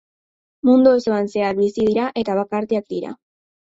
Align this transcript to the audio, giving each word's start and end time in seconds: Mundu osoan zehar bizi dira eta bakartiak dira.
Mundu 0.69 0.93
osoan 1.01 1.31
zehar 1.35 1.61
bizi 1.61 1.79
dira 1.93 2.09
eta 2.25 2.41
bakartiak 2.43 2.93
dira. 2.99 3.19